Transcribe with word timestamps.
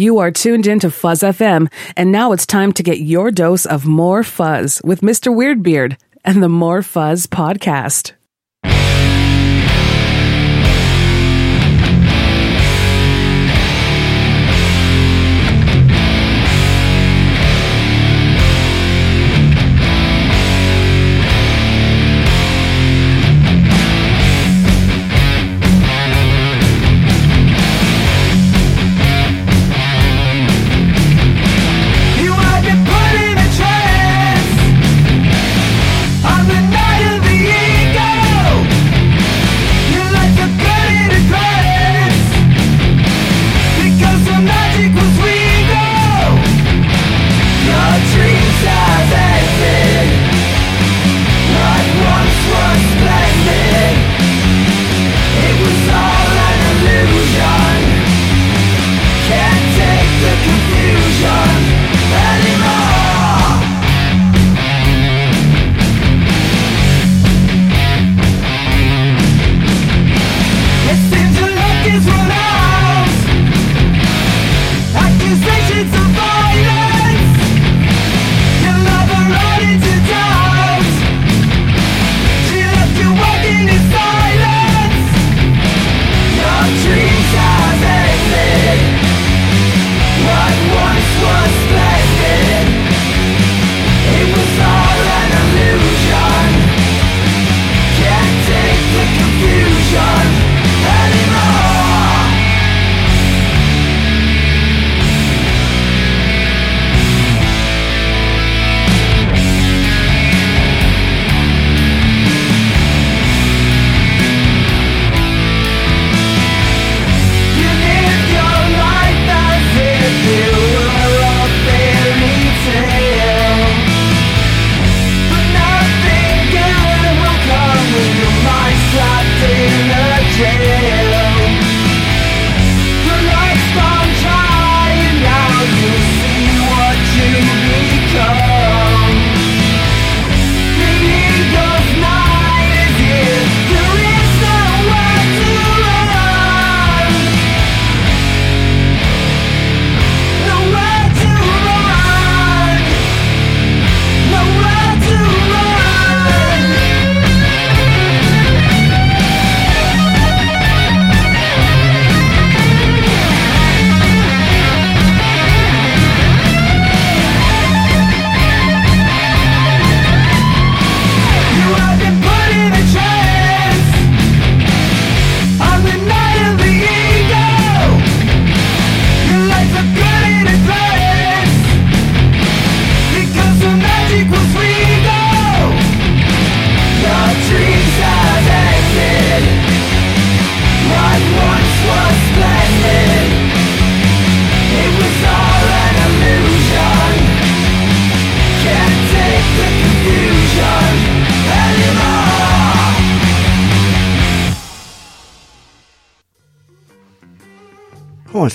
You 0.00 0.18
are 0.18 0.30
tuned 0.30 0.68
into 0.68 0.92
Fuzz 0.92 1.24
FM, 1.24 1.68
and 1.96 2.12
now 2.12 2.30
it's 2.30 2.46
time 2.46 2.70
to 2.74 2.84
get 2.84 3.00
your 3.00 3.32
dose 3.32 3.66
of 3.66 3.84
more 3.84 4.22
fuzz 4.22 4.80
with 4.84 5.00
Mr. 5.00 5.34
Weirdbeard 5.34 5.96
and 6.24 6.40
the 6.40 6.48
More 6.48 6.82
Fuzz 6.82 7.26
podcast. 7.26 8.12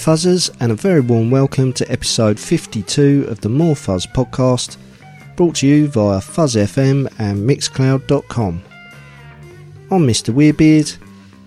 Fuzzers, 0.03 0.53
and 0.59 0.69
a 0.69 0.75
very 0.75 0.99
warm 0.99 1.31
welcome 1.31 1.71
to 1.71 1.89
episode 1.89 2.37
52 2.37 3.25
of 3.29 3.39
the 3.39 3.47
More 3.47 3.73
Fuzz 3.73 4.05
podcast, 4.05 4.75
brought 5.37 5.55
to 5.55 5.67
you 5.67 5.87
via 5.87 6.19
Fuzz 6.19 6.55
FM 6.55 7.07
and 7.19 7.49
Mixcloud.com. 7.49 8.61
I'm 9.89 10.05
Mr. 10.05 10.33
Weirdbeard, 10.33 10.97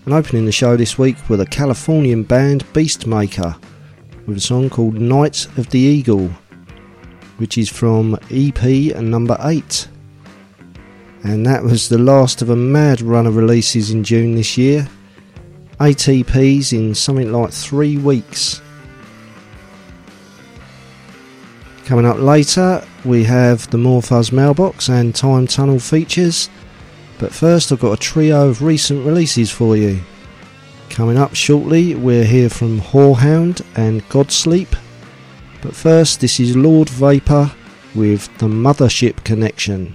and 0.06 0.14
opening 0.14 0.46
the 0.46 0.52
show 0.52 0.74
this 0.74 0.96
week 0.96 1.18
with 1.28 1.42
a 1.42 1.46
Californian 1.46 2.22
band 2.22 2.64
Beastmaker 2.72 3.62
with 4.26 4.38
a 4.38 4.40
song 4.40 4.70
called 4.70 4.94
Night 4.94 5.46
of 5.58 5.68
the 5.68 5.78
Eagle, 5.78 6.30
which 7.36 7.58
is 7.58 7.68
from 7.68 8.18
EP 8.30 8.62
number 8.98 9.36
8. 9.42 9.86
And 11.24 11.44
that 11.44 11.62
was 11.62 11.90
the 11.90 11.98
last 11.98 12.40
of 12.40 12.48
a 12.48 12.56
mad 12.56 13.02
run 13.02 13.26
of 13.26 13.36
releases 13.36 13.90
in 13.90 14.02
June 14.02 14.34
this 14.34 14.56
year. 14.56 14.88
ATPs 15.78 16.72
in 16.72 16.94
something 16.94 17.32
like 17.32 17.52
three 17.52 17.98
weeks. 17.98 18.62
Coming 21.84 22.06
up 22.06 22.18
later, 22.18 22.84
we 23.04 23.24
have 23.24 23.70
the 23.70 23.78
More 23.78 24.02
Fuzz 24.02 24.32
mailbox 24.32 24.88
and 24.88 25.14
Time 25.14 25.46
Tunnel 25.46 25.78
features. 25.78 26.50
But 27.18 27.32
first, 27.32 27.70
I've 27.70 27.80
got 27.80 27.92
a 27.92 27.96
trio 27.96 28.48
of 28.48 28.62
recent 28.62 29.06
releases 29.06 29.50
for 29.50 29.76
you. 29.76 30.00
Coming 30.90 31.18
up 31.18 31.34
shortly, 31.34 31.94
we'll 31.94 32.24
hear 32.24 32.48
from 32.48 32.80
Horehound 32.80 33.64
and 33.76 34.02
Godsleep. 34.08 34.76
But 35.62 35.74
first, 35.74 36.20
this 36.20 36.40
is 36.40 36.56
Lord 36.56 36.88
Vapor 36.88 37.52
with 37.94 38.36
the 38.38 38.46
Mothership 38.46 39.24
Connection. 39.24 39.94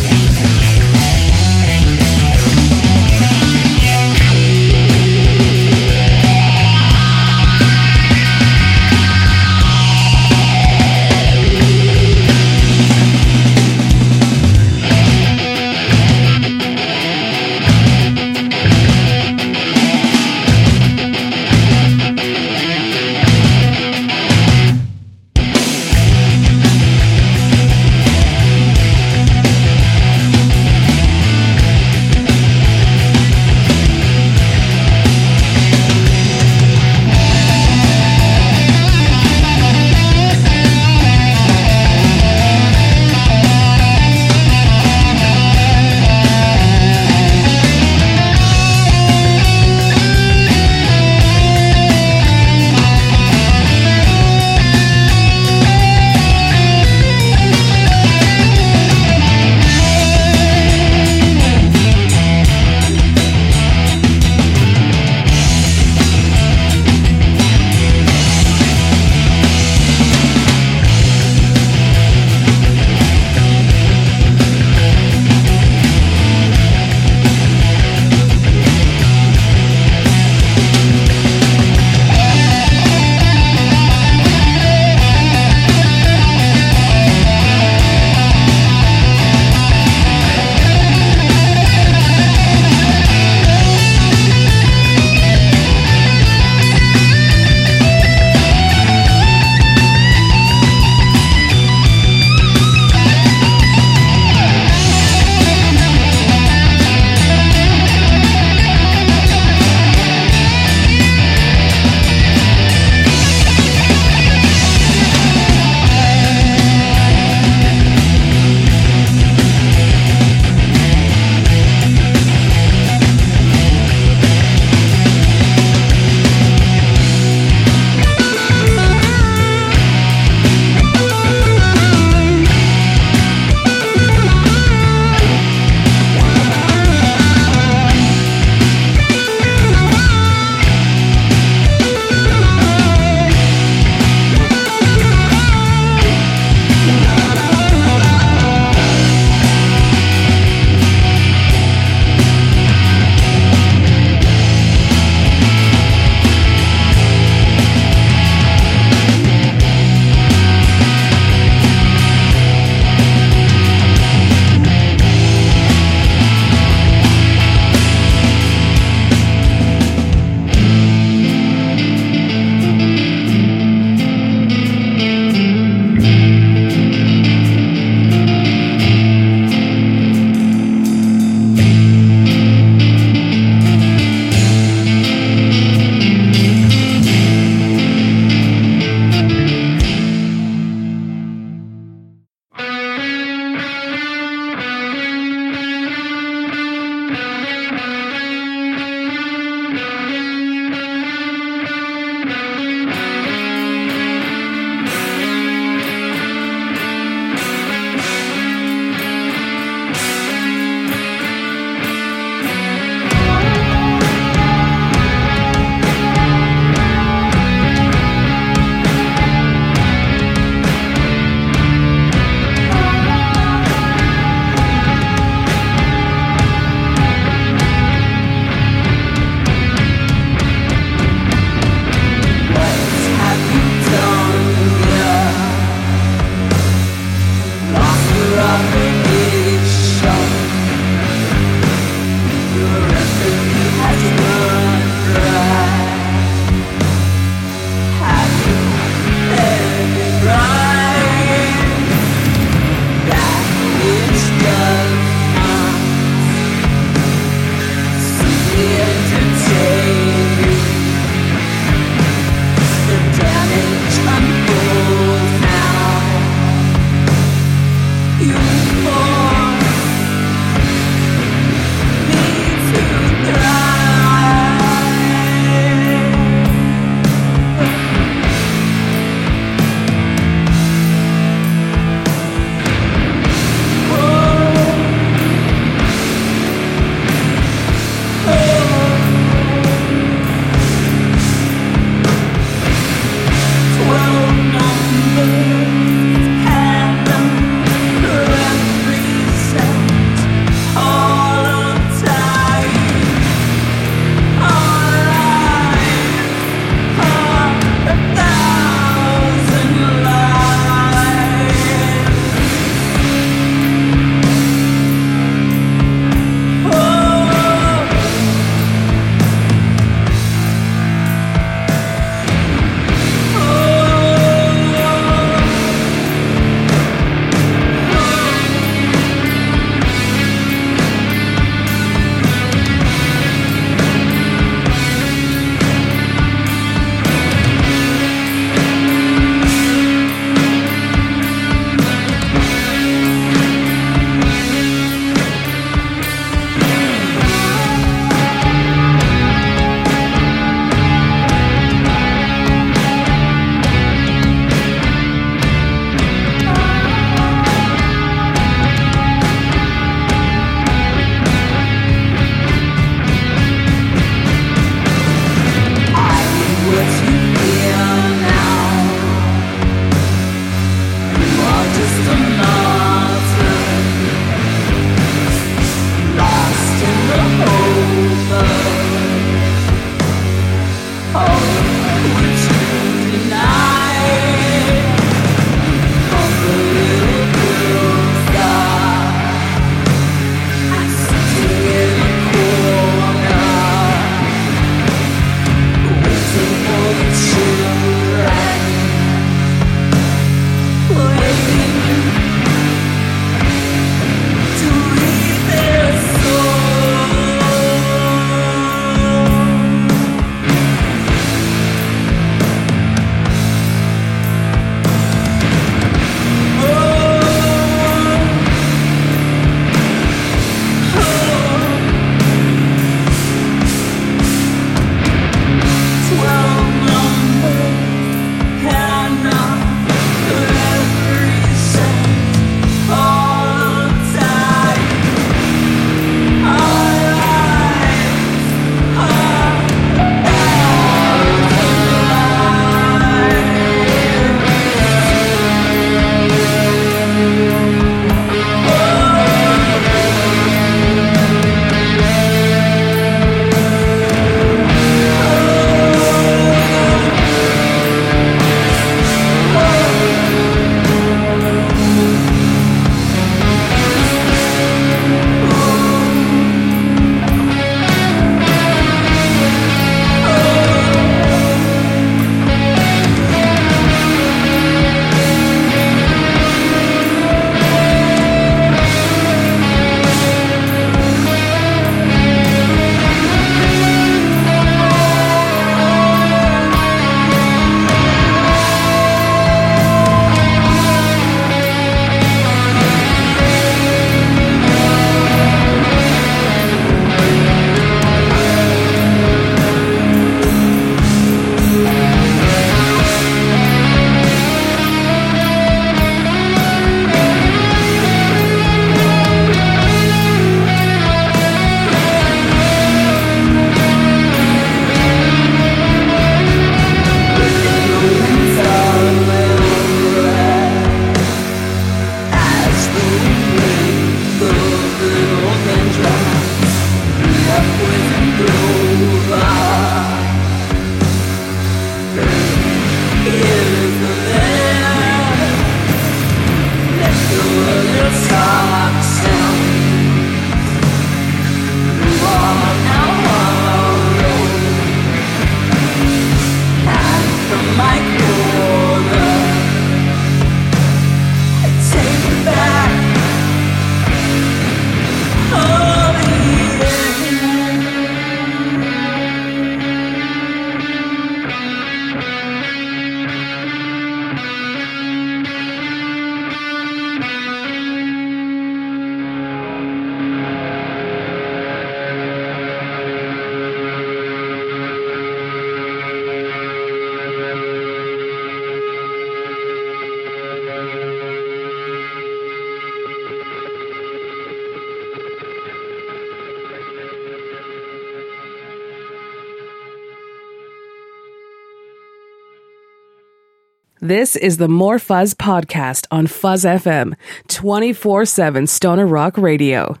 This 594.10 594.34
is 594.34 594.56
the 594.56 594.66
More 594.66 594.98
Fuzz 594.98 595.34
podcast 595.34 596.04
on 596.10 596.26
Fuzz 596.26 596.64
FM, 596.64 597.14
24 597.46 598.24
7 598.24 598.66
Stoner 598.66 599.06
Rock 599.06 599.38
Radio. 599.38 600.00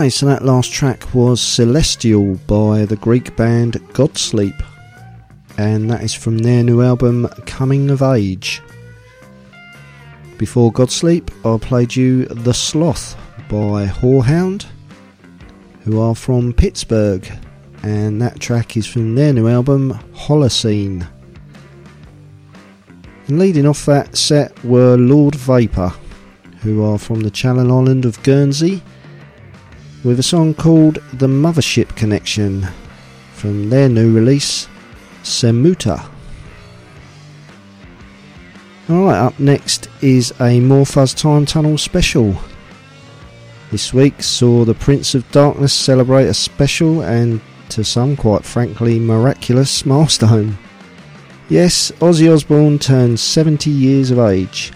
Okay, 0.00 0.08
so 0.08 0.24
that 0.24 0.46
last 0.46 0.72
track 0.72 1.14
was 1.14 1.42
Celestial 1.42 2.36
by 2.46 2.86
the 2.86 2.96
Greek 2.96 3.36
band 3.36 3.74
Godsleep, 3.92 4.58
and 5.58 5.90
that 5.90 6.02
is 6.02 6.14
from 6.14 6.38
their 6.38 6.64
new 6.64 6.80
album 6.80 7.28
Coming 7.44 7.90
of 7.90 8.00
Age. 8.00 8.62
Before 10.38 10.72
Godsleep, 10.72 11.28
I 11.44 11.58
played 11.58 11.94
you 11.94 12.24
The 12.24 12.54
Sloth 12.54 13.14
by 13.50 13.84
Horehound, 13.84 14.64
who 15.82 16.00
are 16.00 16.14
from 16.14 16.54
Pittsburgh, 16.54 17.30
and 17.82 18.22
that 18.22 18.40
track 18.40 18.78
is 18.78 18.86
from 18.86 19.14
their 19.16 19.34
new 19.34 19.48
album 19.48 19.92
Holocene. 20.14 21.06
And 23.28 23.38
leading 23.38 23.66
off 23.66 23.84
that 23.84 24.16
set 24.16 24.64
were 24.64 24.96
Lord 24.96 25.34
Vapor, 25.34 25.92
who 26.62 26.82
are 26.82 26.98
from 26.98 27.20
the 27.20 27.30
Channel 27.30 27.70
Island 27.70 28.06
of 28.06 28.22
Guernsey 28.22 28.82
with 30.02 30.18
a 30.18 30.22
song 30.22 30.54
called 30.54 30.94
The 31.12 31.26
Mothership 31.26 31.94
Connection 31.94 32.66
from 33.34 33.68
their 33.68 33.88
new 33.88 34.14
release, 34.14 34.66
Semuta. 35.22 36.08
Alright, 38.88 39.16
up 39.16 39.38
next 39.38 39.90
is 40.00 40.32
a 40.40 40.58
More 40.60 40.86
Fuzz 40.86 41.12
Time 41.12 41.44
Tunnel 41.44 41.76
special. 41.76 42.34
This 43.70 43.92
week 43.92 44.22
saw 44.22 44.64
the 44.64 44.74
Prince 44.74 45.14
of 45.14 45.30
Darkness 45.32 45.74
celebrate 45.74 46.26
a 46.26 46.34
special 46.34 47.02
and, 47.02 47.40
to 47.68 47.84
some 47.84 48.16
quite 48.16 48.44
frankly, 48.44 48.98
miraculous 48.98 49.84
milestone. 49.86 50.56
Yes, 51.50 51.90
Ozzy 52.00 52.32
Osbourne 52.32 52.78
turned 52.78 53.20
70 53.20 53.70
years 53.70 54.10
of 54.10 54.18
age. 54.18 54.72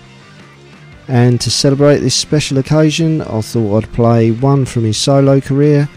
And 1.09 1.41
to 1.43 1.51
celebrate 1.51 1.99
this 1.99 2.15
special 2.15 2.59
occasion, 2.59 3.21
I 3.21 3.41
thought 3.43 3.85
I'd 3.85 3.93
play 3.93 4.31
one 4.31 4.65
from 4.65 4.85
his 4.85 4.97
solo 4.97 5.41
career 5.41 5.89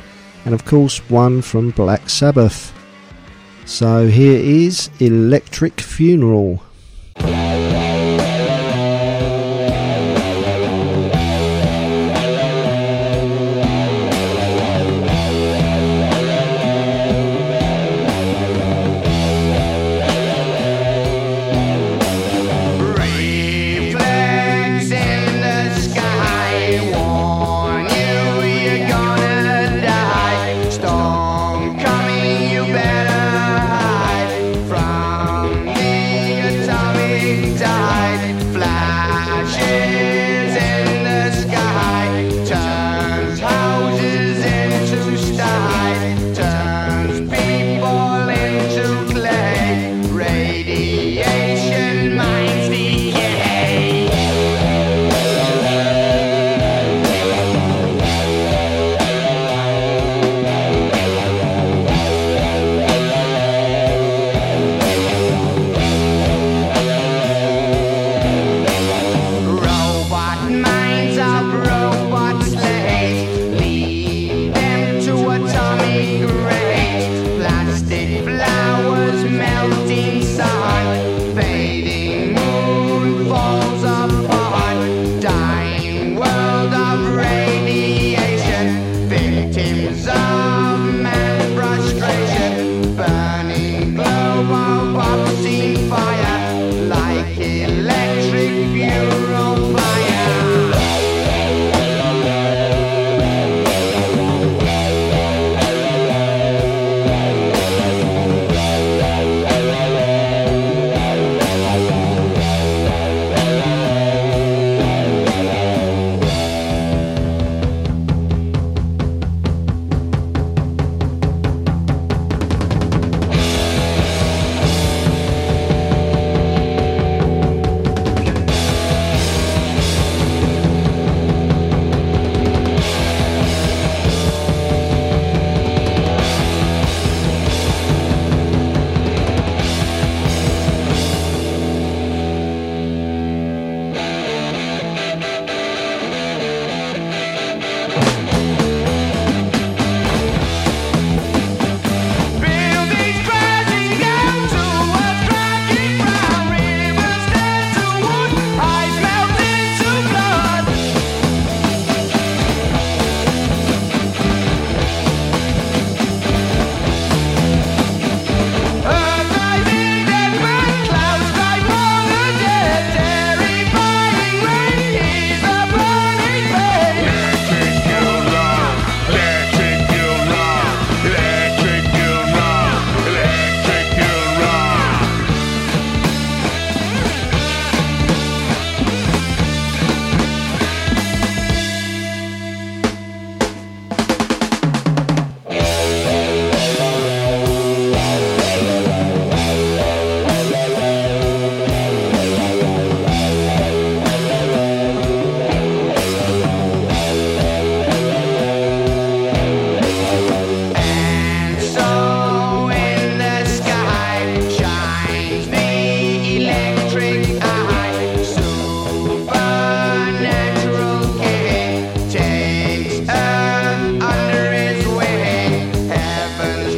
and, 0.45 0.53
of 0.53 0.65
course, 0.65 0.97
one 1.09 1.41
from 1.41 1.71
Black 1.71 2.09
Sabbath. 2.09 2.73
So 3.65 4.07
here 4.07 4.39
is 4.39 4.89
Electric 4.99 5.79
Funeral. 5.79 6.61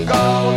go. 0.06 0.49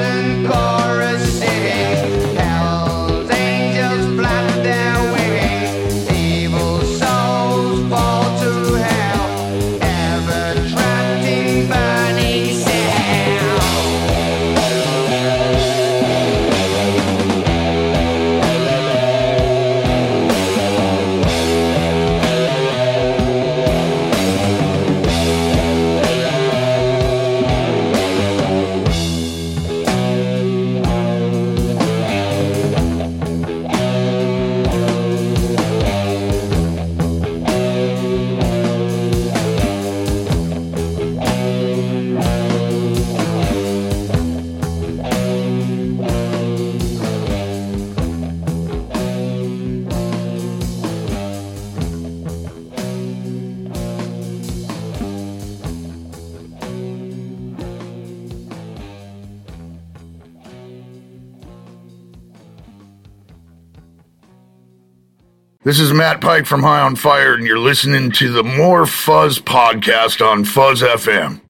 This 65.73 65.81
is 65.81 65.95
Matt 65.95 66.21
Pike 66.21 66.45
from 66.45 66.63
High 66.63 66.83
on 66.83 66.97
Fire, 66.97 67.33
and 67.33 67.47
you're 67.47 67.59
listening 67.59 68.11
to 68.13 68.31
the 68.31 68.45
More 68.45 68.85
Fuzz 68.85 69.39
podcast 69.39 70.21
on 70.23 70.45
Fuzz 70.45 70.83
FM. 70.83 71.42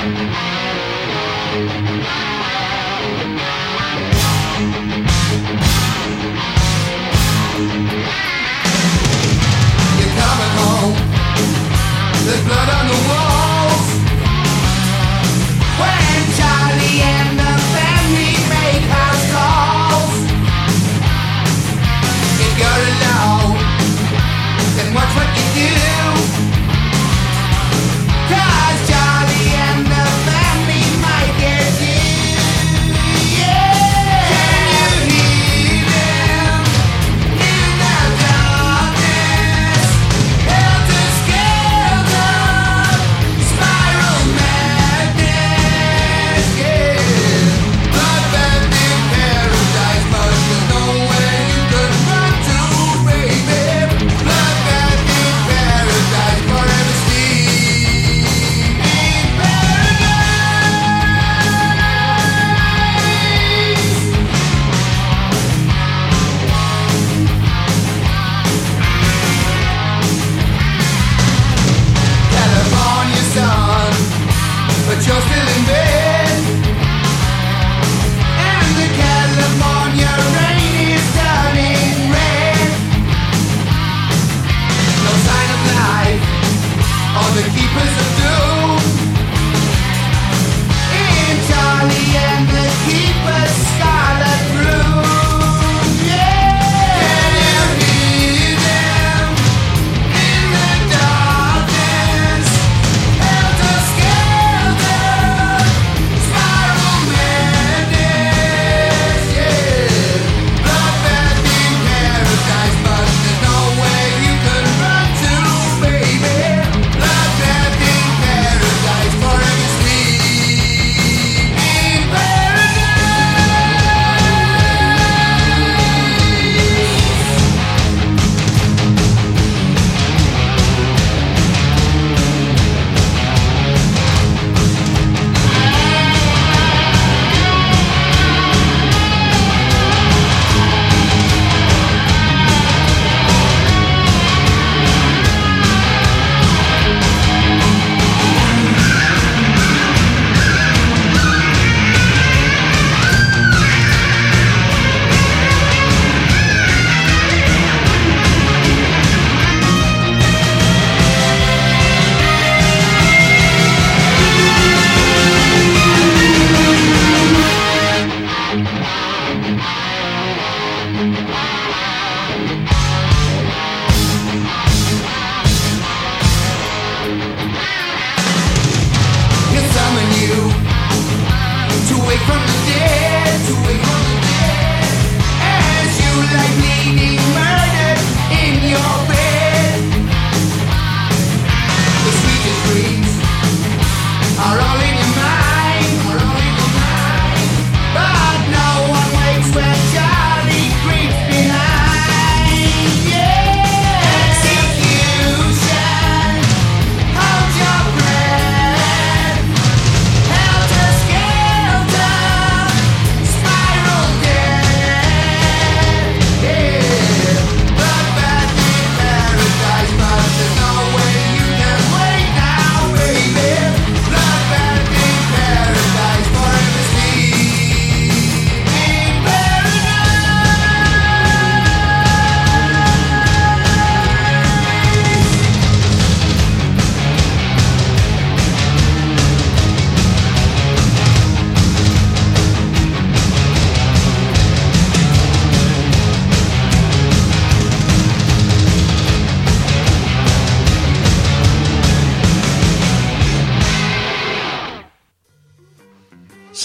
Música 0.00 0.48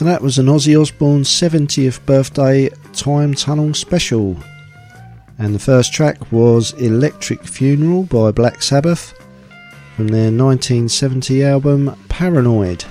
That 0.04 0.22
was 0.22 0.38
an 0.38 0.48
Ozzy 0.48 0.80
Osbourne 0.80 1.22
70th 1.22 2.06
birthday 2.06 2.68
Time 2.92 3.34
Tunnel 3.34 3.74
special. 3.74 4.36
And 5.38 5.56
the 5.56 5.60
first 5.60 5.94
track 5.94 6.30
was 6.30 6.74
Electric 6.74 7.42
Funeral 7.46 8.04
by 8.04 8.32
Black 8.32 8.62
Sabbath 8.62 9.14
from 9.96 10.10
their 10.10 10.30
1970 10.30 11.46
album 11.46 11.98
Paranoid. 12.10 12.84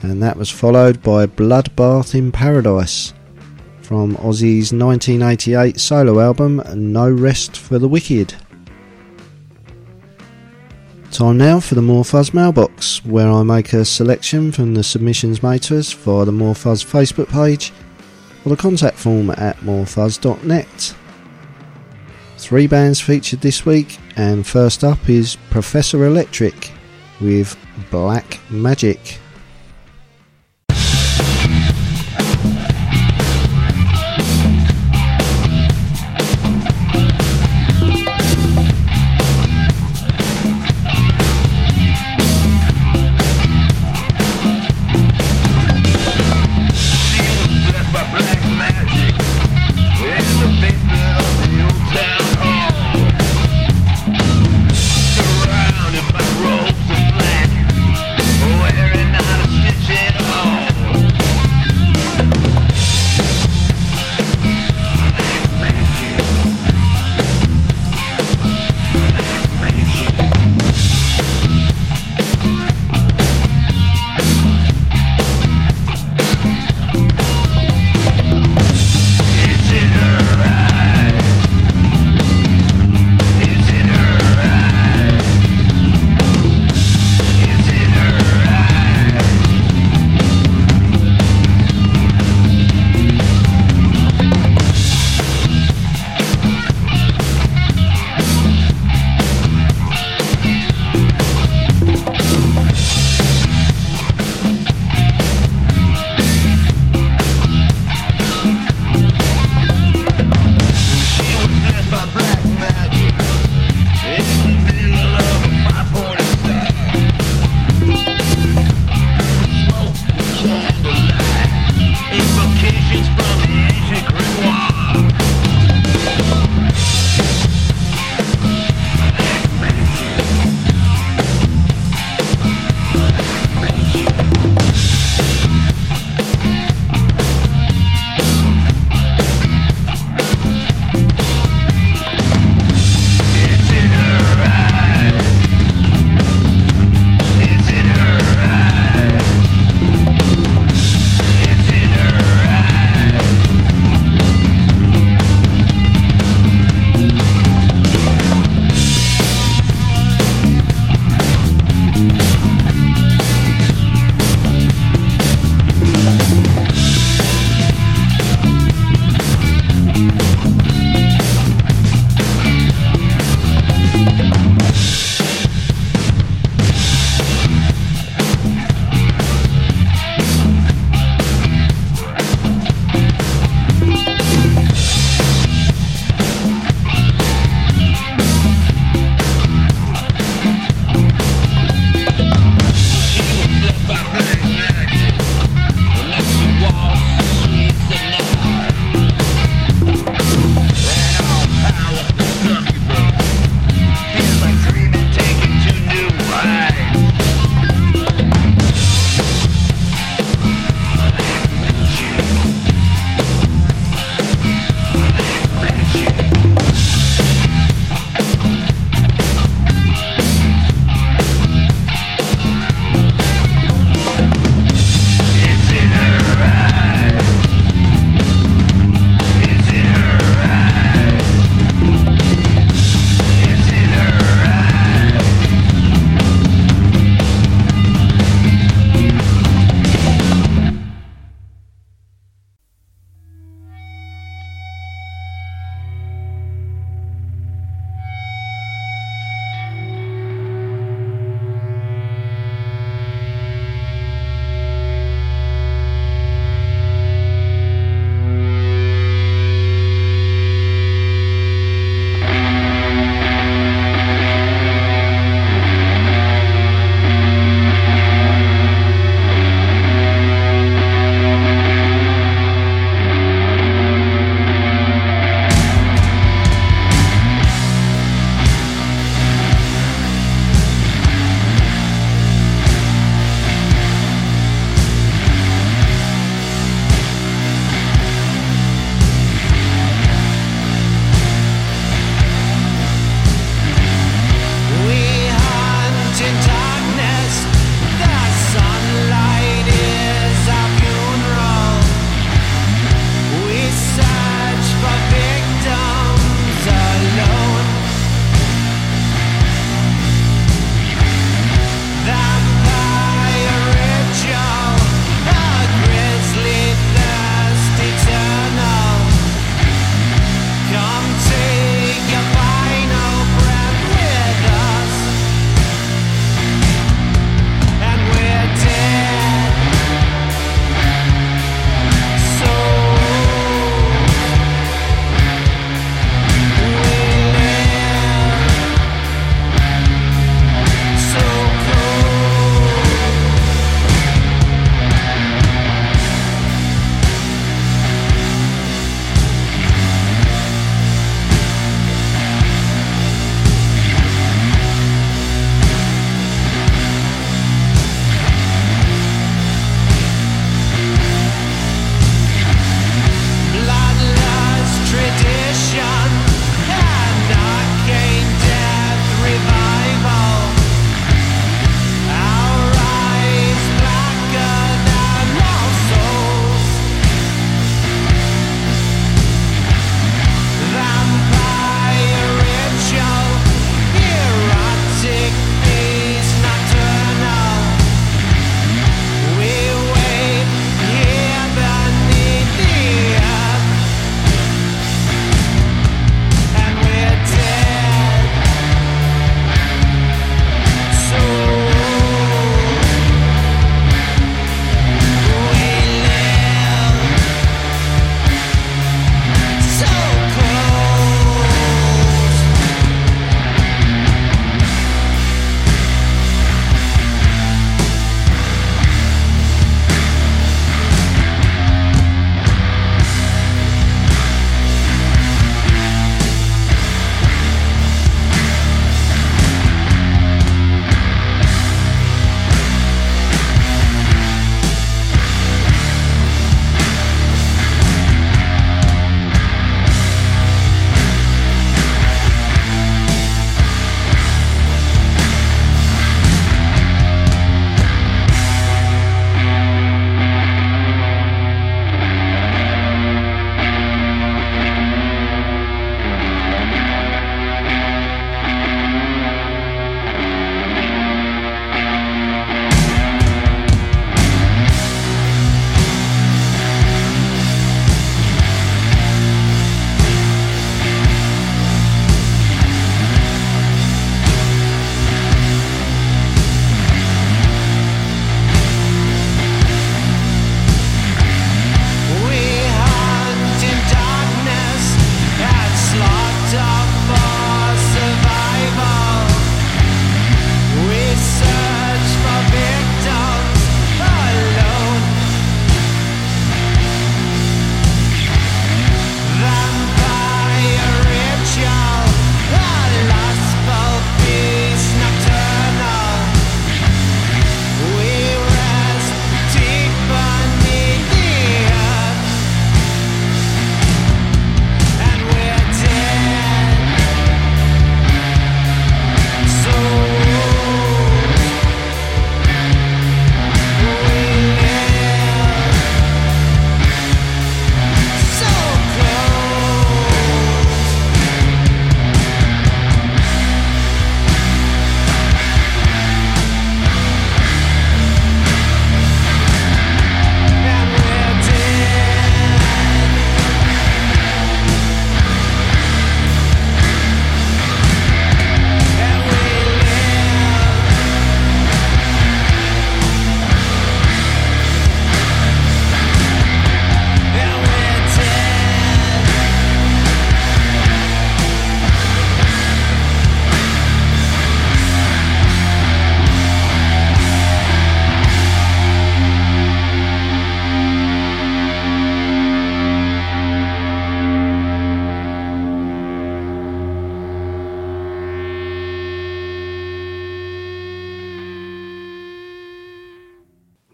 And 0.00 0.22
that 0.22 0.38
was 0.38 0.50
followed 0.50 1.02
by 1.02 1.26
Bloodbath 1.26 2.14
in 2.14 2.32
Paradise 2.32 3.12
from 3.82 4.16
Ozzy's 4.16 4.72
1988 4.72 5.78
solo 5.78 6.18
album 6.20 6.62
No 6.74 7.10
Rest 7.10 7.58
for 7.58 7.78
the 7.78 7.88
Wicked. 7.88 8.34
Time 11.10 11.38
now 11.38 11.58
for 11.58 11.74
the 11.74 11.82
More 11.82 12.04
Fuzz 12.04 12.34
mailbox, 12.34 13.04
where 13.04 13.30
I 13.30 13.42
make 13.42 13.72
a 13.72 13.84
selection 13.84 14.52
from 14.52 14.74
the 14.74 14.84
submissions 14.84 15.42
made 15.42 15.62
to 15.62 15.78
us 15.78 15.92
via 15.92 16.26
the 16.26 16.32
More 16.32 16.54
Fuzz 16.54 16.84
Facebook 16.84 17.28
page 17.28 17.72
or 18.44 18.50
the 18.50 18.56
contact 18.56 18.96
form 18.96 19.30
at 19.30 19.56
morefuzz.net. 19.58 20.94
Three 22.36 22.66
bands 22.66 23.00
featured 23.00 23.40
this 23.40 23.64
week, 23.66 23.98
and 24.16 24.46
first 24.46 24.84
up 24.84 25.08
is 25.08 25.36
Professor 25.50 26.04
Electric 26.04 26.72
with 27.20 27.56
Black 27.90 28.38
Magic. 28.50 29.18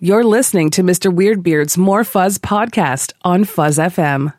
You're 0.04 0.22
listening 0.22 0.68
to 0.72 0.82
Mr. 0.82 1.10
Weirdbeard's 1.10 1.78
More 1.78 2.04
Fuzz 2.04 2.36
podcast 2.36 3.14
on 3.22 3.44
Fuzz 3.44 3.78
FM. 3.78 4.34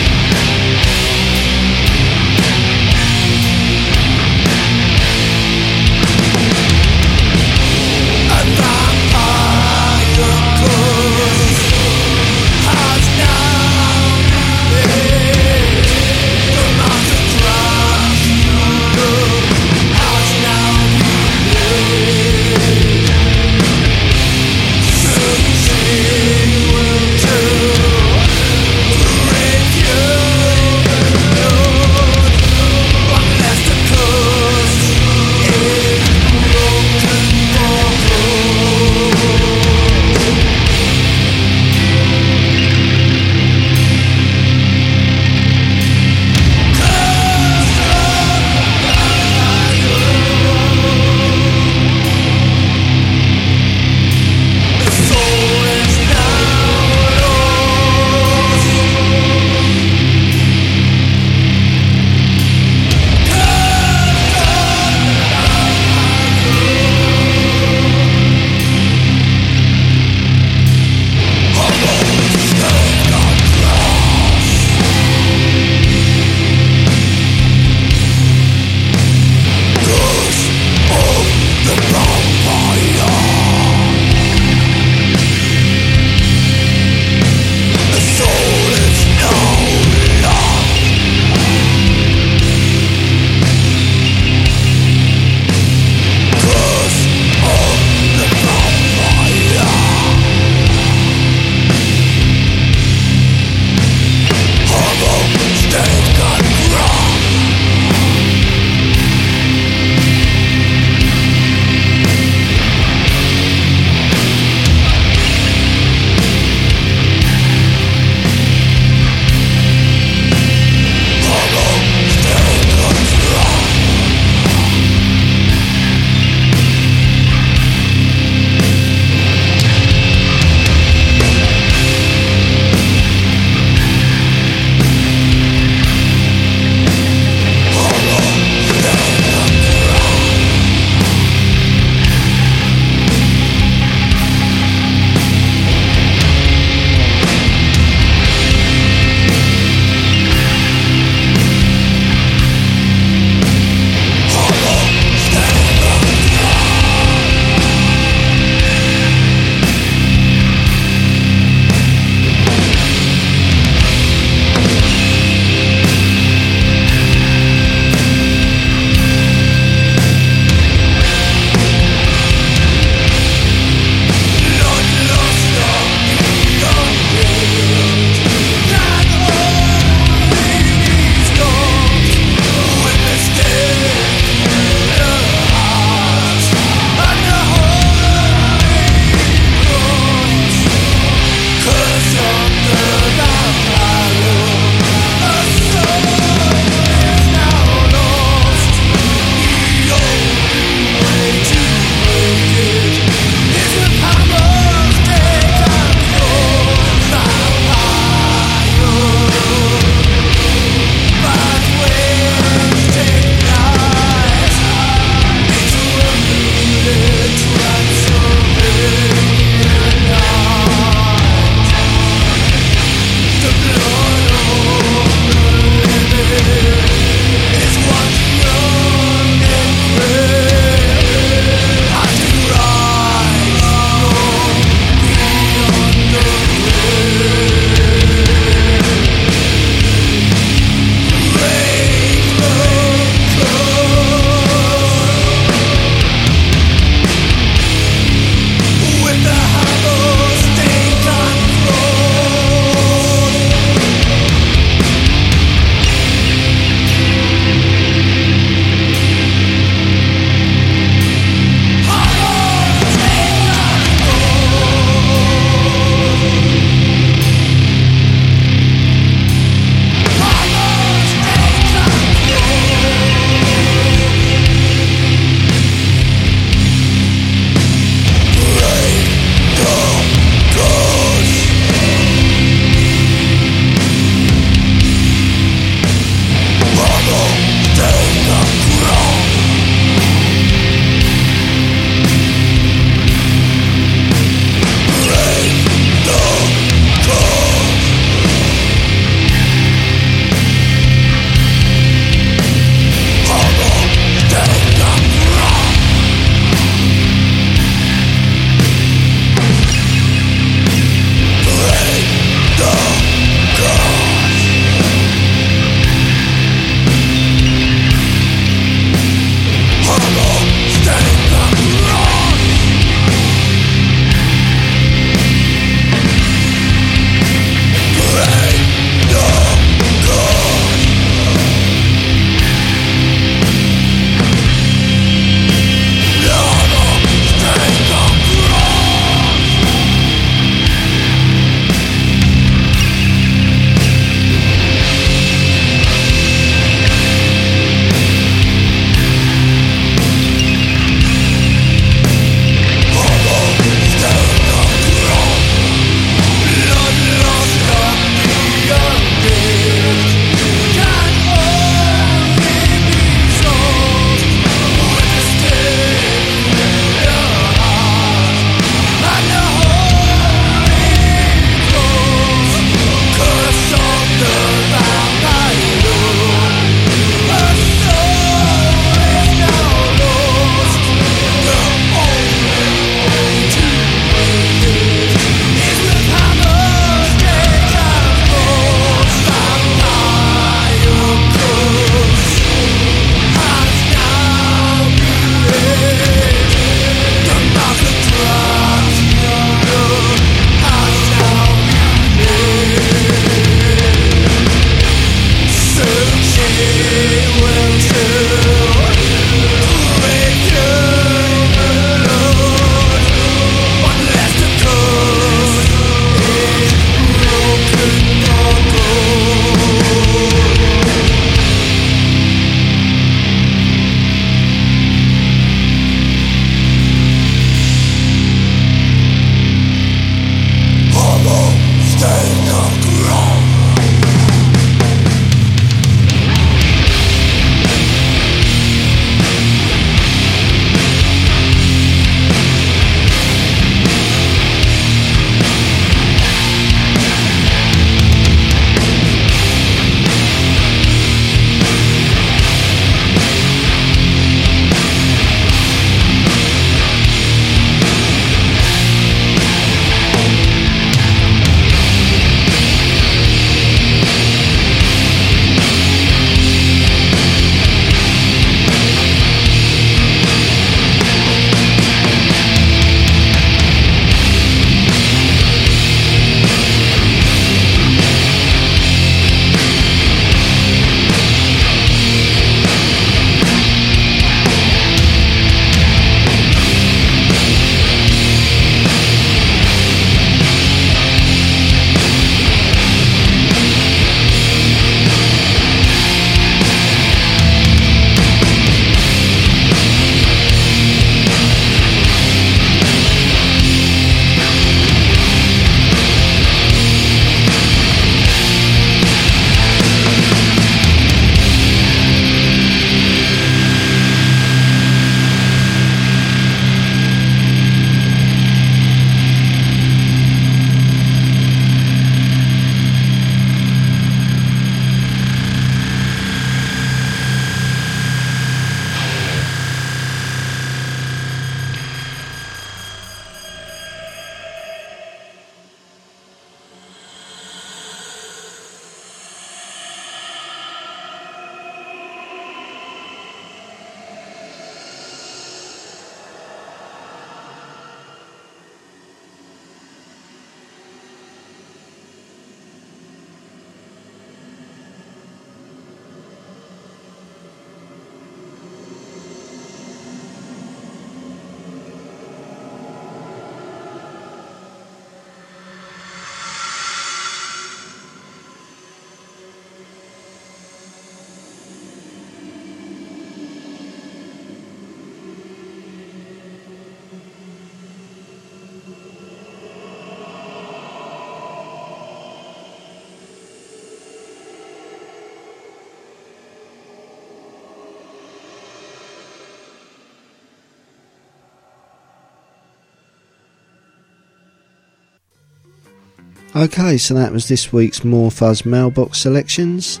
Okay, 596.56 596.96
so 596.96 597.12
that 597.12 597.30
was 597.30 597.46
this 597.46 597.74
week's 597.74 598.04
More 598.04 598.30
Fuzz 598.30 598.64
mailbox 598.64 599.18
selections. 599.18 600.00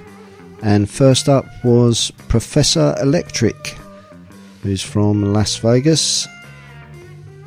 And 0.62 0.88
first 0.88 1.28
up 1.28 1.44
was 1.62 2.10
Professor 2.28 2.96
Electric, 3.00 3.76
who's 4.62 4.82
from 4.82 5.34
Las 5.34 5.56
Vegas, 5.56 6.26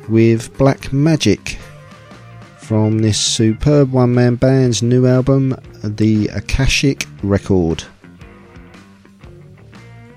with 0.08 0.56
Black 0.56 0.92
Magic 0.92 1.58
from 2.58 3.00
this 3.00 3.18
superb 3.18 3.92
one 3.92 4.14
man 4.14 4.36
band's 4.36 4.82
new 4.82 5.06
album, 5.06 5.56
The 5.82 6.28
Akashic 6.28 7.04
Record. 7.24 7.82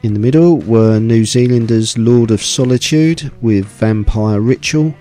In 0.03 0.13
the 0.13 0.19
middle 0.19 0.59
were 0.59 0.99
New 0.99 1.25
Zealanders 1.25 1.97
Lord 1.97 2.29
of 2.29 2.41
Solitude 2.41 3.31
with 3.41 3.65
Vampire 3.65 4.39
Ritual, 4.39 4.95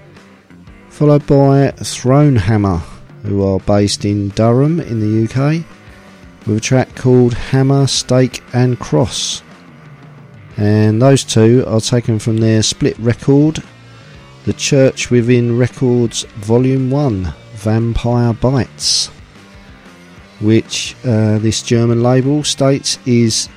followed 0.89 1.27
by 1.27 1.71
Thronehammer, 1.77 2.83
who 3.25 3.43
are 3.43 3.61
based 3.61 4.05
in 4.05 4.29
Durham 4.31 4.81
in 4.81 5.01
the 5.01 5.25
UK, 5.25 5.65
with 6.47 6.59
a 6.59 6.61
track 6.61 6.95
called 6.95 7.35
Hammer, 7.35 7.87
Stake 7.87 8.43
and 8.53 8.79
Cross. 8.79 9.43
And 10.57 11.01
those 11.01 11.25
two 11.25 11.65
are 11.67 11.81
taken 11.81 12.19
from 12.19 12.37
their 12.37 12.63
split 12.63 12.99
record, 12.99 13.63
The 14.45 14.53
Church 14.53 15.11
Within 15.11 15.59
Records 15.59 16.25
Volume 16.37 16.91
1 16.91 17.35
Vampire 17.55 18.35
Bites, 18.35 19.09
which 20.41 20.95
uh, 21.05 21.39
this 21.39 21.63
German 21.63 22.03
label 22.03 22.45
states 22.45 22.99
is 23.07 23.49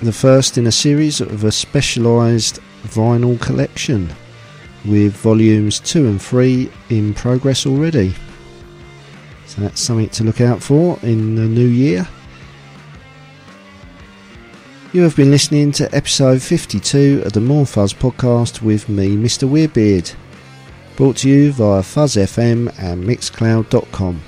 the 0.00 0.12
first 0.12 0.56
in 0.56 0.68
a 0.68 0.72
series 0.72 1.20
of 1.20 1.42
a 1.42 1.50
specialised 1.50 2.60
vinyl 2.84 3.40
collection, 3.40 4.08
with 4.84 5.12
volumes 5.16 5.80
2 5.80 6.06
and 6.06 6.22
3 6.22 6.70
in 6.88 7.12
progress 7.14 7.66
already. 7.66 8.14
So 9.58 9.64
that's 9.64 9.80
something 9.80 10.08
to 10.10 10.22
look 10.22 10.40
out 10.40 10.62
for 10.62 11.00
in 11.02 11.34
the 11.34 11.42
new 11.42 11.66
year. 11.66 12.06
You 14.92 15.02
have 15.02 15.16
been 15.16 15.32
listening 15.32 15.72
to 15.72 15.92
episode 15.92 16.40
52 16.40 17.22
of 17.26 17.32
the 17.32 17.40
More 17.40 17.66
Fuzz 17.66 17.92
podcast 17.92 18.62
with 18.62 18.88
me, 18.88 19.16
Mr. 19.16 19.48
Weirdbeard, 19.48 20.14
brought 20.94 21.16
to 21.18 21.28
you 21.28 21.50
via 21.50 21.82
Fuzz 21.82 22.14
FM 22.14 22.72
and 22.78 23.02
Mixcloud.com. 23.02 24.22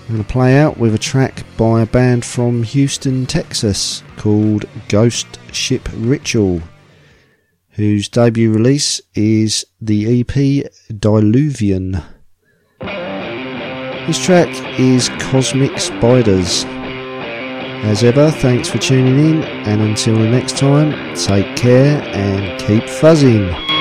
I'm 0.00 0.08
going 0.08 0.24
to 0.24 0.32
play 0.32 0.58
out 0.58 0.76
with 0.76 0.96
a 0.96 0.98
track 0.98 1.44
by 1.56 1.82
a 1.82 1.86
band 1.86 2.24
from 2.24 2.64
Houston, 2.64 3.26
Texas 3.26 4.02
called 4.16 4.64
Ghost 4.88 5.38
Ship 5.52 5.88
Ritual, 5.94 6.60
whose 7.70 8.08
debut 8.08 8.52
release 8.52 9.00
is 9.14 9.64
the 9.80 10.20
EP 10.20 10.34
Diluvian. 10.90 12.02
This 14.06 14.18
track 14.18 14.48
is 14.80 15.08
Cosmic 15.20 15.78
Spiders. 15.78 16.64
As 17.84 18.02
ever, 18.02 18.32
thanks 18.32 18.68
for 18.68 18.78
tuning 18.78 19.16
in, 19.16 19.44
and 19.44 19.80
until 19.80 20.18
the 20.18 20.26
next 20.26 20.58
time, 20.58 21.14
take 21.14 21.54
care 21.54 22.02
and 22.12 22.60
keep 22.60 22.82
fuzzing. 22.82 23.71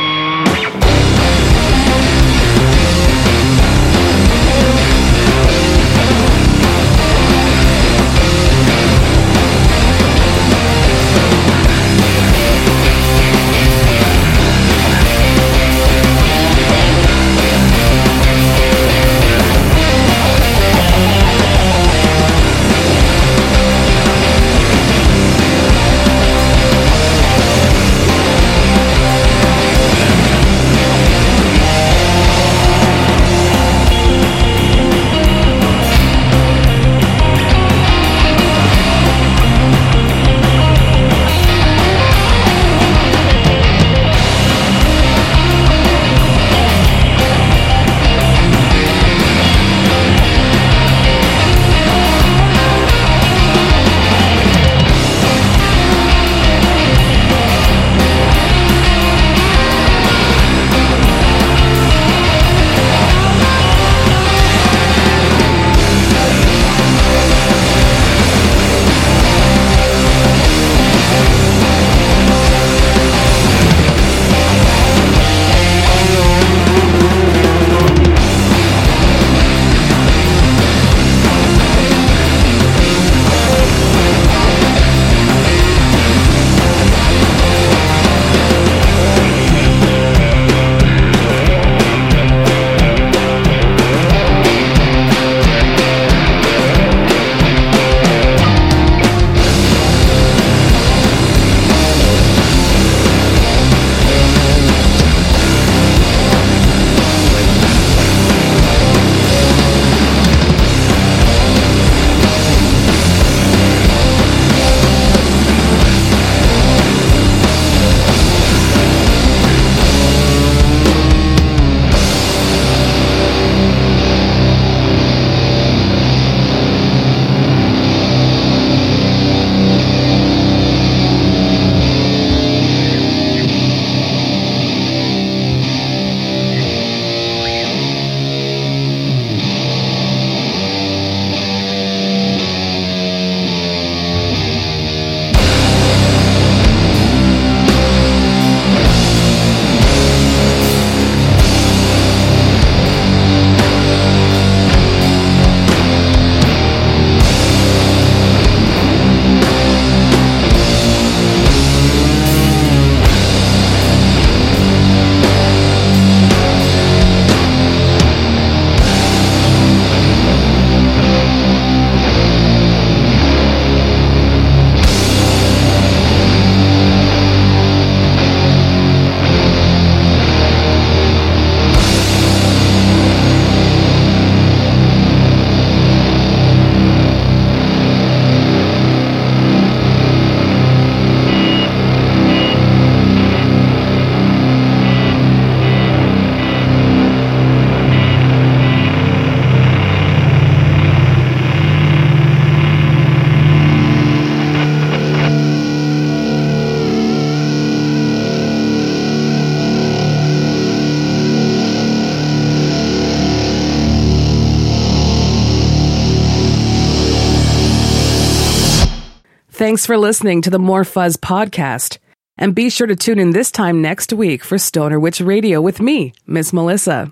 Thanks 219.72 219.86
for 219.86 219.98
listening 219.98 220.42
to 220.42 220.50
the 220.50 220.60
More 220.60 220.84
Fuzz 220.84 221.16
podcast. 221.16 221.98
And 222.38 222.54
be 222.54 222.70
sure 222.70 222.88
to 222.88 222.96
tune 222.98 223.20
in 223.20 223.32
this 223.32 223.52
time 223.52 223.82
next 223.82 224.12
week 224.12 224.44
for 224.44 224.58
Stoner 224.58 225.00
Witch 225.00 225.22
Radio 225.22 225.62
with 225.62 225.80
me, 225.80 226.12
Miss 226.28 226.52
Melissa. 226.52 227.10